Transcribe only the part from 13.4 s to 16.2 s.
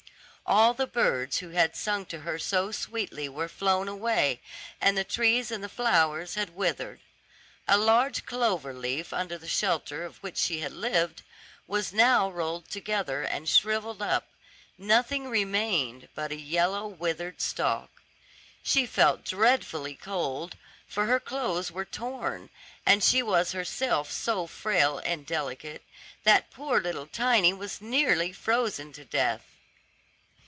shrivelled up, nothing remained